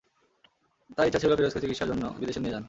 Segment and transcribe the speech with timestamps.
[0.95, 2.59] তাঁর ইচ্ছা ছিল ফিরোজকে চিকিৎসার জন্যে বিদেশে নিয়ে যান।